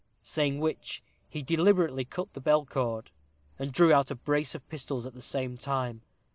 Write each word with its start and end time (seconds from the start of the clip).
Saying 0.23 0.59
which, 0.59 1.03
he 1.29 1.43
deliberately 1.43 2.05
cut 2.05 2.33
the 2.33 2.41
bell 2.41 2.65
cord, 2.65 3.11
and 3.59 3.71
drew 3.71 3.93
out 3.93 4.09
a 4.09 4.15
brace 4.15 4.55
of 4.55 4.67
pistols 4.67 5.05
at 5.05 5.13
the 5.13 5.21
same 5.21 5.57
time. 5.57 6.01